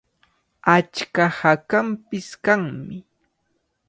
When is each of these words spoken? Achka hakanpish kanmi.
Achka 0.75 1.23
hakanpish 1.39 2.31
kanmi. 2.45 2.97